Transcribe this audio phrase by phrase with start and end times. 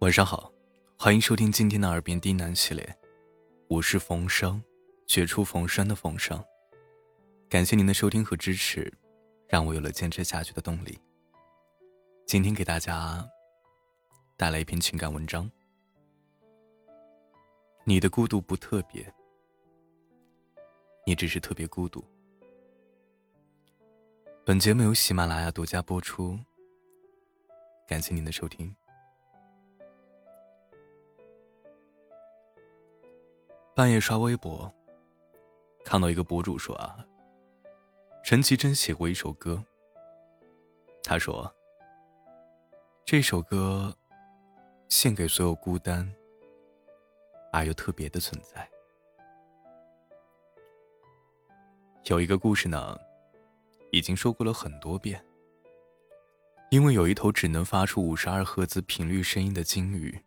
[0.00, 0.52] 晚上好，
[0.98, 2.86] 欢迎收听今天的耳边低喃系列，
[3.66, 4.62] 我是冯生，
[5.06, 6.38] 绝处逢生的冯生。
[7.48, 8.92] 感谢您的收听和支持，
[9.48, 10.98] 让我有了坚持下去的动力。
[12.26, 13.26] 今天给大家
[14.36, 15.50] 带来一篇情感文章，
[17.84, 19.10] 你的孤独不特别，
[21.06, 22.04] 你只是特别孤独。
[24.44, 26.38] 本节目由喜马拉雅独家播出，
[27.88, 28.76] 感谢您的收听。
[33.76, 34.74] 半夜刷微博，
[35.84, 37.06] 看到一个博主说啊，
[38.24, 39.62] 陈绮贞写过一首歌。
[41.02, 41.54] 他说，
[43.04, 43.94] 这首歌
[44.88, 46.10] 献给所有孤单
[47.52, 48.66] 而又特别的存在。
[52.04, 52.98] 有一个故事呢，
[53.92, 55.22] 已经说过了很多遍。
[56.70, 60.18] 因为有一头只能发出五十二赫兹频率声音的鲸鱼，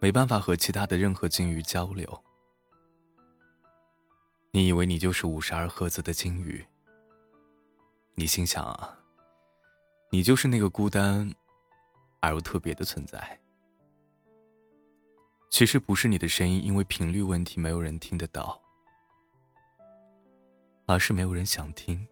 [0.00, 2.22] 没办法和其他的任何鲸鱼交流。
[4.54, 6.62] 你以为你就是五十二赫兹的鲸鱼？
[8.14, 8.98] 你心想啊，
[10.10, 11.34] 你就是那个孤单
[12.20, 13.40] 而又特别的存在。
[15.48, 18.60] 其实不是你的声音因为频率问题没有人听得到，
[20.84, 22.06] 而是没有人想听。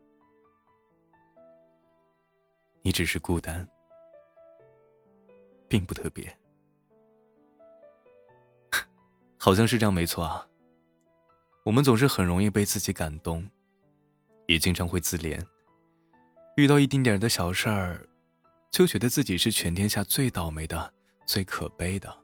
[2.80, 3.69] 你只是孤单，
[5.69, 6.34] 并不特别。
[9.36, 10.47] 好像是这样，没错啊。
[11.62, 13.48] 我们总是很容易被自己感动，
[14.47, 15.39] 也经常会自怜。
[16.56, 18.08] 遇到一丁点的小事儿，
[18.70, 20.92] 就觉得自己是全天下最倒霉的、
[21.27, 22.14] 最可悲的。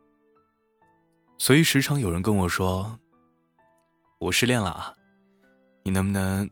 [1.38, 2.98] 所以时常有人跟我说
[4.18, 4.94] ：“我失恋了啊，
[5.82, 6.50] 你能不能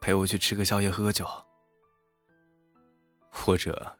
[0.00, 1.28] 陪我去吃个宵夜、喝个酒？”
[3.30, 3.98] 或者，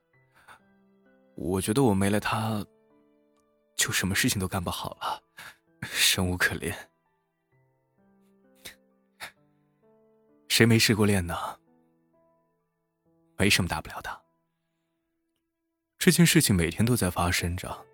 [1.34, 2.64] 我觉得我没了他，
[3.76, 5.22] 就什么事情都干不好了，
[5.92, 6.74] 生无可恋。
[10.60, 11.34] 谁没失过恋呢？
[13.38, 14.20] 没什么大不了的。
[15.96, 17.86] 这件事情每天都在发生着，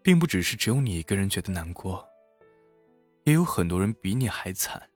[0.00, 2.08] 并不只是只有你一个人觉得难过，
[3.24, 4.88] 也有很多人比你还惨。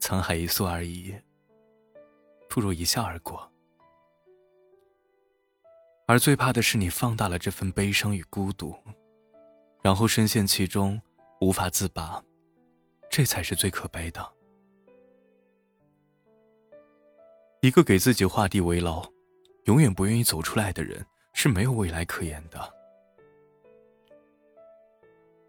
[0.00, 1.14] 沧海一粟而已，
[2.48, 3.48] 不如一笑而过。
[6.08, 8.76] 而最怕的是你放大了这份悲伤与孤独，
[9.80, 11.00] 然后深陷其中
[11.40, 12.20] 无法自拔，
[13.08, 14.32] 这才是最可悲的。
[17.66, 19.04] 一个给自己画地为牢、
[19.64, 22.72] 永远不愿意走出来的人，是没有未来可言的。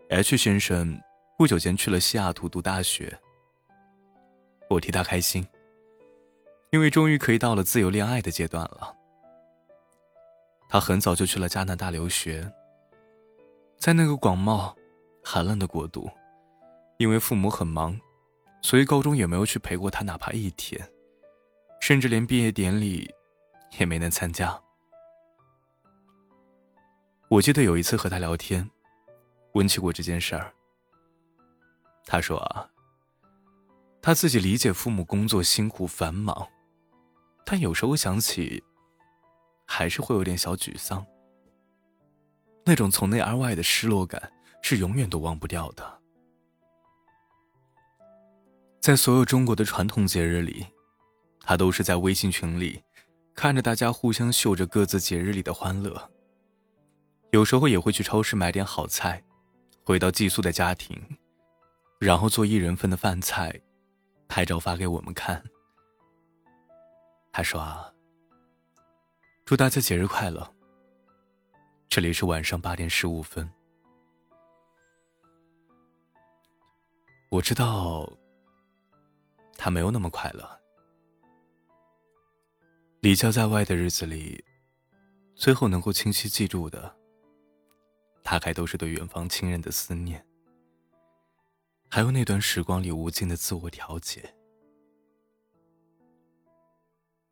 [0.10, 1.00] H 先生
[1.38, 3.16] 不久前去了西雅图读大学，
[4.68, 5.46] 我替他开心，
[6.72, 8.96] 因为终于可以到了自由恋爱的阶段了。
[10.68, 12.52] 他很早就去了加拿大留学，
[13.78, 14.74] 在那个广袤、
[15.24, 16.10] 寒冷的国度，
[16.98, 17.96] 因为父母很忙，
[18.64, 20.84] 所以高中也没有去陪过他哪怕一天。
[21.80, 23.10] 甚至连毕业典礼
[23.80, 24.62] 也没能参加。
[27.30, 28.70] 我记得有一次和他聊天，
[29.54, 30.54] 问起过这件事儿。
[32.06, 32.70] 他说啊，
[34.02, 36.48] 他自己理解父母工作辛苦繁忙，
[37.46, 38.64] 但有时候想起，
[39.66, 41.06] 还是会有点小沮丧。
[42.66, 46.02] 那种从内而外的失落感是永远都忘不掉的。
[48.80, 50.66] 在所有中国的传统节日里。
[51.48, 52.84] 他都是在微信群里，
[53.34, 56.12] 看着大家互相秀着各自节日里的欢乐。
[57.32, 59.24] 有时候也会去超市买点好菜，
[59.86, 61.02] 回到寄宿的家庭，
[62.00, 63.62] 然后做一人份的饭菜，
[64.28, 65.42] 拍照发给我们看。
[67.32, 67.94] 他说：“啊，
[69.46, 70.54] 祝大家节日快乐。”
[71.88, 73.50] 这里是晚上八点十五分。
[77.30, 78.12] 我知道，
[79.58, 80.57] 他没有那么快乐。
[83.00, 84.44] 离家在外的日子里，
[85.36, 86.98] 最后能够清晰记住的，
[88.24, 90.26] 大概都是对远方亲人的思念，
[91.90, 94.34] 还有那段时光里无尽的自我调节。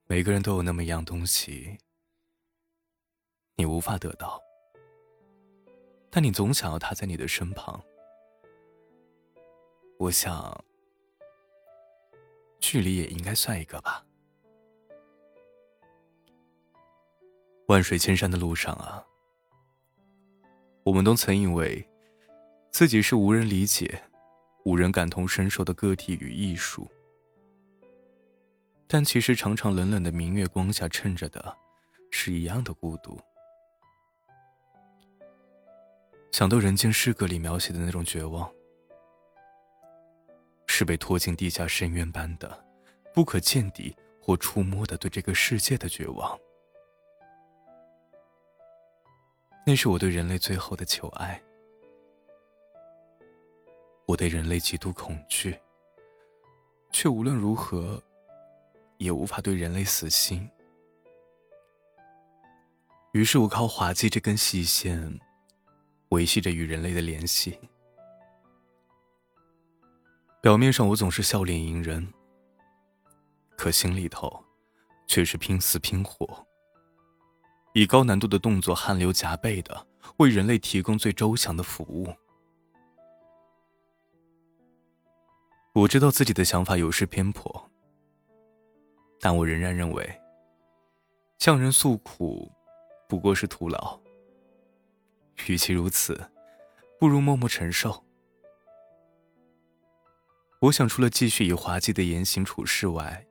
[0.06, 1.80] 每个人都有那么一样东西，
[3.56, 4.40] 你无法得到，
[6.12, 7.84] 但你总想要他在你的身旁。
[9.98, 10.64] 我想，
[12.60, 14.06] 距离也应该算一个吧。
[17.68, 19.04] 万水千山的路上啊，
[20.84, 21.84] 我们都曾以为
[22.72, 24.04] 自己是无人理解、
[24.66, 26.88] 无人感同身受的个体与艺术，
[28.88, 31.58] 但其实常常冷冷的明月光下衬着的，
[32.12, 33.20] 是一样的孤独
[36.32, 38.48] 想到《人间失格》里描写的那种绝望，
[40.68, 42.64] 是被拖进地下深渊般的、
[43.12, 46.40] 不可见底或触摸的对这个世界的绝望。
[49.66, 51.42] 那是我对人类最后的求爱。
[54.06, 55.60] 我对人类极度恐惧，
[56.92, 58.02] 却无论如何
[58.98, 60.48] 也无法对人类死心。
[63.14, 65.20] 于是我靠滑稽这根细线。
[66.10, 67.60] 维系着与人类的联系。
[70.40, 72.14] 表面上我总是笑脸迎人，
[73.58, 74.46] 可心里头
[75.08, 76.46] 却是拼死拼活，
[77.78, 79.86] 以高难度的动作汗流浃背的
[80.16, 82.08] 为人类提供最周详的服务。
[85.74, 87.70] 我知道自己的想法有失偏颇，
[89.20, 90.22] 但我仍然认为，
[91.38, 92.50] 向人诉苦
[93.10, 94.00] 不过是徒劳。
[95.48, 96.32] 与其如此，
[96.98, 98.06] 不如默默承受。
[100.62, 103.28] 我想，除了继续以滑稽的言行处事外，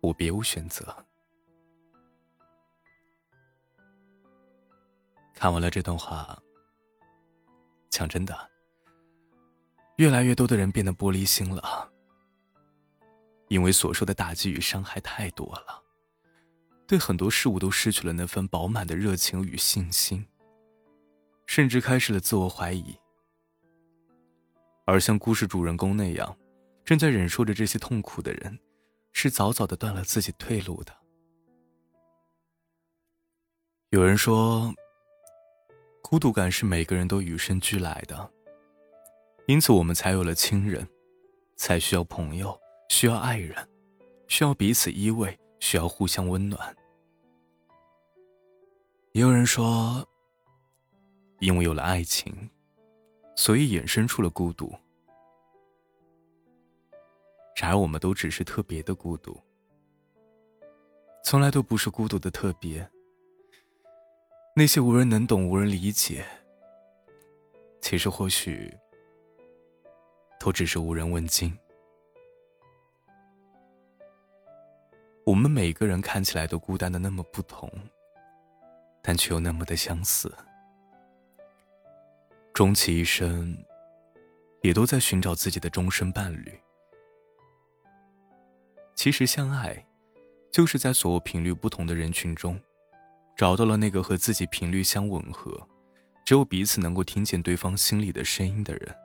[0.00, 1.04] 我别无选择。
[5.44, 6.42] 看完了这段话，
[7.90, 8.34] 讲真的，
[9.96, 11.92] 越来越多的人变得玻璃心了，
[13.48, 15.82] 因为所受的打击与伤害太多了，
[16.86, 20.26] 对很多事物都失去了那份饱满的热情与信心。
[21.44, 22.98] 甚至开始了自我怀疑，
[24.86, 26.34] 而像故事主人公那样，
[26.86, 28.58] 正在忍受着这些痛苦的人，
[29.12, 30.96] 是早早的断了自己退路的。
[33.90, 34.74] 有人说，
[36.06, 38.30] 孤独感是每个人都与生俱来的，
[39.46, 40.86] 因此我们才有了亲人，
[41.56, 42.56] 才需要朋友，
[42.90, 43.56] 需要爱人，
[44.28, 46.76] 需要彼此依偎，需要互相温暖。
[49.12, 50.06] 也有人说。
[51.40, 52.48] 因为有了爱情，
[53.36, 54.72] 所以衍生出了孤独。
[57.54, 59.38] 然而，我们都只是特别的孤独，
[61.22, 62.88] 从来都不是孤独的特别。
[64.56, 66.24] 那些无人能懂、无人理解，
[67.80, 68.72] 其实或许
[70.38, 71.52] 都只是无人问津。
[75.24, 77.68] 我们每个人看起来都孤单的那么不同，
[79.02, 80.32] 但却又那么的相似。
[82.52, 83.58] 终其一生，
[84.62, 86.56] 也都在寻找自己的终身伴侣。
[88.94, 89.84] 其实，相爱，
[90.52, 92.60] 就是在所有频率不同的人群中，
[93.36, 95.68] 找到了那个和自己频率相吻合、
[96.24, 98.96] 只有彼此能够听见对方心里的声音的人。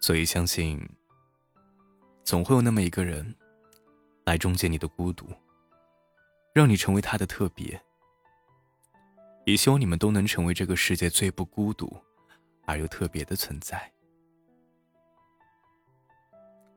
[0.00, 0.88] 所以，相信，
[2.22, 3.34] 总会有那么一个人，
[4.24, 5.26] 来终结你的孤独，
[6.52, 7.80] 让你成为他的特别。
[9.44, 11.96] 也希望你们都能成为这个世界最不孤独，
[12.66, 13.90] 而又特别的存在。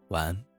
[0.08, 0.51] 晚安。